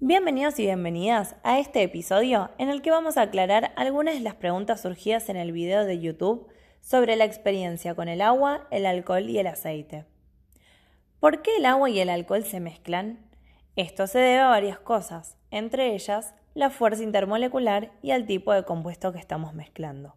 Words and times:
Bienvenidos 0.00 0.58
y 0.58 0.64
bienvenidas 0.64 1.36
a 1.44 1.60
este 1.60 1.80
episodio 1.82 2.50
en 2.58 2.68
el 2.68 2.82
que 2.82 2.90
vamos 2.90 3.16
a 3.16 3.22
aclarar 3.22 3.72
algunas 3.76 4.14
de 4.14 4.20
las 4.20 4.34
preguntas 4.34 4.82
surgidas 4.82 5.28
en 5.28 5.36
el 5.36 5.52
video 5.52 5.84
de 5.84 6.00
YouTube 6.00 6.48
sobre 6.80 7.14
la 7.14 7.24
experiencia 7.24 7.94
con 7.94 8.08
el 8.08 8.20
agua, 8.20 8.66
el 8.72 8.86
alcohol 8.86 9.30
y 9.30 9.38
el 9.38 9.46
aceite. 9.46 10.04
¿Por 11.20 11.42
qué 11.42 11.56
el 11.56 11.64
agua 11.64 11.90
y 11.90 12.00
el 12.00 12.10
alcohol 12.10 12.42
se 12.42 12.58
mezclan? 12.58 13.20
Esto 13.76 14.08
se 14.08 14.18
debe 14.18 14.40
a 14.40 14.48
varias 14.48 14.80
cosas, 14.80 15.36
entre 15.52 15.94
ellas 15.94 16.34
la 16.54 16.70
fuerza 16.70 17.04
intermolecular 17.04 17.92
y 18.02 18.10
al 18.10 18.26
tipo 18.26 18.52
de 18.52 18.64
compuesto 18.64 19.12
que 19.12 19.20
estamos 19.20 19.54
mezclando. 19.54 20.16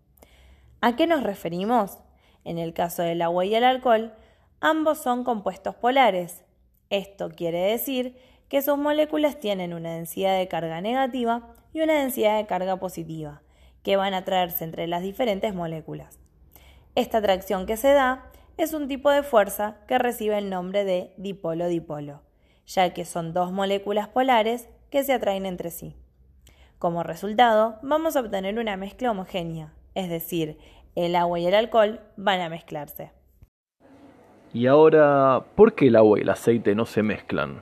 ¿A 0.82 0.96
qué 0.96 1.06
nos 1.06 1.22
referimos? 1.22 2.00
En 2.44 2.58
el 2.58 2.74
caso 2.74 3.04
del 3.04 3.22
agua 3.22 3.46
y 3.46 3.54
el 3.54 3.64
alcohol, 3.64 4.16
ambos 4.60 4.98
son 4.98 5.24
compuestos 5.24 5.76
polares. 5.76 6.44
Esto 6.90 7.30
quiere 7.30 7.60
decir 7.60 8.18
que 8.50 8.62
sus 8.62 8.78
moléculas 8.78 9.40
tienen 9.40 9.74
una 9.74 9.94
densidad 9.94 10.38
de 10.38 10.48
carga 10.48 10.82
negativa 10.82 11.54
y 11.74 11.82
una 11.82 11.96
densidad 11.96 12.38
de 12.38 12.46
carga 12.46 12.78
positiva, 12.78 13.42
que 13.84 13.98
van 13.98 14.14
a 14.14 14.20
atraerse 14.20 14.64
entre 14.64 14.88
las 14.88 15.02
diferentes 15.02 15.54
moléculas. 15.54 16.20
Esta 16.96 17.20
atracción 17.20 17.66
que 17.66 17.78
se 17.78 17.94
da 17.94 18.32
es 18.58 18.74
un 18.74 18.88
tipo 18.88 19.12
de 19.12 19.22
fuerza 19.22 19.78
que 19.88 20.00
recibe 20.00 20.38
el 20.38 20.50
nombre 20.50 20.84
de 20.84 21.14
dipolo-dipolo, 21.18 22.22
ya 22.66 22.94
que 22.94 23.06
son 23.06 23.34
dos 23.34 23.52
moléculas 23.52 24.08
polares 24.08 24.70
que 24.90 25.04
se 25.04 25.14
atraen 25.14 25.46
entre 25.46 25.70
sí. 25.70 25.96
Como 26.80 27.04
resultado, 27.04 27.78
vamos 27.82 28.16
a 28.16 28.22
obtener 28.22 28.58
una 28.58 28.78
mezcla 28.78 29.12
homogénea, 29.12 29.74
es 29.94 30.10
decir, 30.10 30.58
el 30.96 31.16
agua 31.16 31.40
y 31.40 31.46
el 31.46 31.54
alcohol 31.54 32.00
van 32.16 32.42
a 32.42 32.50
mezclarse. 32.50 33.12
Y 34.54 34.66
ahora, 34.66 35.44
¿por 35.56 35.76
qué 35.76 35.88
el 35.88 35.96
agua 35.96 36.18
y 36.18 36.22
el 36.22 36.30
aceite 36.30 36.74
no 36.74 36.86
se 36.86 37.04
mezclan? 37.04 37.62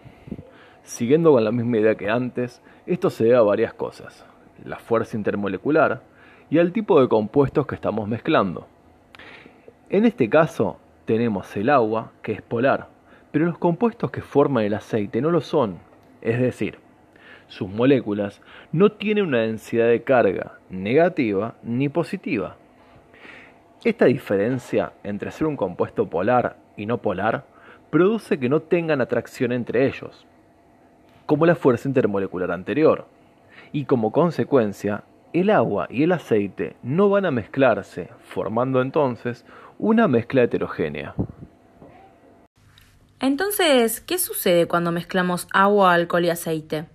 Siguiendo 0.86 1.32
con 1.32 1.44
la 1.44 1.52
misma 1.52 1.80
idea 1.80 1.96
que 1.96 2.12
antes, 2.12 2.62
esto 2.86 3.10
se 3.10 3.24
debe 3.24 3.38
a 3.38 3.42
varias 3.42 3.74
cosas, 3.74 4.24
la 4.64 4.78
fuerza 4.78 5.18
intermolecular 5.18 6.04
y 6.52 6.60
al 6.60 6.72
tipo 6.72 7.02
de 7.02 7.08
compuestos 7.08 7.66
que 7.66 7.74
estamos 7.74 8.08
mezclando. 8.08 8.68
En 9.90 10.06
este 10.06 10.30
caso 10.30 10.78
tenemos 11.06 11.58
el 11.58 11.70
agua, 11.70 12.12
que 12.22 12.34
es 12.34 12.44
polar, 12.44 12.90
pero 13.32 13.48
los 13.48 13.58
compuestos 13.58 14.12
que 14.12 14.22
forman 14.22 14.64
el 14.64 14.76
aceite 14.76 15.22
no 15.22 15.32
lo 15.32 15.42
son, 15.42 15.80
es 16.22 16.40
decir, 16.40 16.78
sus 17.48 17.68
moléculas 17.68 18.44
no 18.72 18.92
tienen 18.92 19.26
una 19.26 19.40
densidad 19.40 19.88
de 19.88 20.04
carga 20.04 20.60
negativa 20.70 21.56
ni 21.64 21.90
positiva. 21.90 22.58
Esta 23.84 24.06
diferencia 24.06 24.94
entre 25.04 25.32
ser 25.32 25.48
un 25.48 25.58
compuesto 25.58 26.08
polar 26.08 26.58
y 26.78 26.86
no 26.86 27.00
polar 27.00 27.44
produce 27.90 28.40
que 28.40 28.50
no 28.50 28.62
tengan 28.62 29.02
atracción 29.02 29.52
entre 29.52 29.88
ellos, 29.88 30.28
como 31.26 31.46
la 31.46 31.56
fuerza 31.56 31.88
intermolecular 31.88 32.52
anterior. 32.52 33.08
Y 33.72 33.86
como 33.86 34.12
consecuencia, 34.12 35.04
el 35.34 35.50
agua 35.50 35.88
y 35.90 36.04
el 36.04 36.12
aceite 36.12 36.76
no 36.82 37.10
van 37.10 37.26
a 37.26 37.32
mezclarse, 37.32 38.10
formando 38.22 38.82
entonces 38.82 39.46
una 39.78 40.08
mezcla 40.08 40.44
heterogénea. 40.44 41.16
Entonces, 43.20 44.02
¿qué 44.02 44.18
sucede 44.18 44.68
cuando 44.68 44.92
mezclamos 44.92 45.48
agua, 45.52 45.94
alcohol 45.94 46.26
y 46.26 46.30
aceite? 46.30 46.86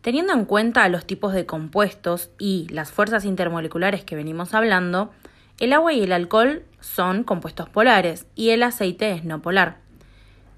Teniendo 0.00 0.32
en 0.32 0.44
cuenta 0.44 0.88
los 0.88 1.06
tipos 1.06 1.32
de 1.32 1.44
compuestos 1.44 2.30
y 2.38 2.66
las 2.70 2.92
fuerzas 2.92 3.24
intermoleculares 3.24 4.04
que 4.04 4.16
venimos 4.16 4.54
hablando, 4.54 5.10
el 5.60 5.72
agua 5.72 5.92
y 5.92 6.02
el 6.02 6.12
alcohol 6.12 6.62
son 6.80 7.24
compuestos 7.24 7.68
polares 7.68 8.26
y 8.36 8.50
el 8.50 8.62
aceite 8.62 9.10
es 9.10 9.24
no 9.24 9.42
polar. 9.42 9.78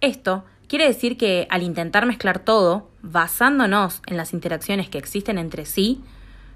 Esto 0.01 0.45
Quiere 0.71 0.87
decir 0.87 1.17
que 1.17 1.49
al 1.51 1.65
intentar 1.65 2.07
mezclar 2.07 2.39
todo, 2.39 2.89
basándonos 3.03 4.03
en 4.07 4.17
las 4.17 4.33
interacciones 4.33 4.89
que 4.89 4.99
existen 4.99 5.37
entre 5.37 5.67
sí, 5.67 6.01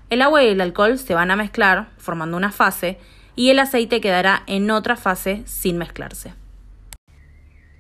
el 0.09 0.23
agua 0.23 0.45
y 0.45 0.47
el 0.47 0.61
alcohol 0.61 1.01
se 1.01 1.15
van 1.15 1.33
a 1.33 1.37
mezclar 1.37 1.89
formando 1.99 2.37
una 2.37 2.53
fase 2.53 2.97
y 3.35 3.51
el 3.51 3.59
aceite 3.59 4.01
quedará 4.01 4.45
en 4.47 4.71
otra 4.71 4.95
fase 4.95 5.43
sin 5.47 5.79
mezclarse. 5.79 6.33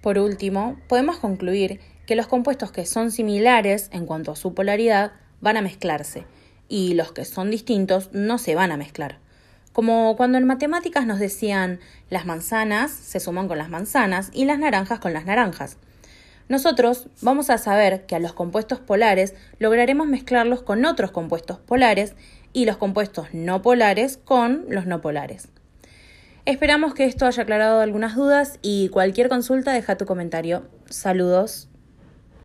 Por 0.03 0.19
último, 0.19 0.77
podemos 0.89 1.19
concluir 1.19 1.79
que 2.05 2.17
los 2.17 2.27
compuestos 2.27 2.73
que 2.73 2.85
son 2.85 3.13
similares 3.13 3.89
en 3.93 4.05
cuanto 4.05 4.33
a 4.33 4.37
su 4.37 4.55
polaridad 4.55 5.13
van 5.41 5.57
a 5.57 5.63
mezclarse 5.63 6.27
y 6.69 6.95
los 6.95 7.13
que 7.13 7.25
son 7.25 7.49
distintos 7.49 8.11
no 8.13 8.39
se 8.39 8.57
van 8.57 8.73
a 8.73 8.77
mezclar. 8.77 9.21
Como 9.73 10.17
cuando 10.17 10.37
en 10.39 10.47
matemáticas 10.49 11.07
nos 11.07 11.21
decían 11.21 11.79
las 12.11 12.27
manzanas 12.27 12.91
se 12.91 13.21
suman 13.21 13.47
con 13.47 13.59
las 13.59 13.71
manzanas 13.71 14.33
y 14.35 14.47
las 14.47 14.59
naranjas 14.59 14.99
con 14.99 15.13
las 15.13 15.27
naranjas. 15.27 15.79
Nosotros 16.49 17.09
vamos 17.23 17.51
a 17.51 17.59
saber 17.59 18.07
que 18.07 18.17
a 18.17 18.21
los 18.21 18.35
compuestos 18.35 18.81
polares 18.81 19.35
lograremos 19.59 20.07
mezclarlos 20.07 20.63
con 20.63 20.85
otros 20.85 21.11
compuestos 21.11 21.59
polares 21.59 22.15
y 22.53 22.67
los 22.67 22.77
compuestos 22.77 23.29
no 23.33 23.63
polares 23.63 24.19
con 24.19 24.67
los 24.69 24.87
no 24.87 25.01
polares. 25.01 25.49
Esperamos 26.45 26.93
que 26.93 27.07
esto 27.07 27.25
haya 27.25 27.43
aclarado 27.43 27.81
algunas 27.81 28.15
dudas 28.15 28.59
y 28.61 28.91
cualquier 28.91 29.31
consulta 29.31 29.73
deja 29.73 29.97
tu 29.97 30.05
comentario. 30.05 30.69
Saludos. 30.91 31.69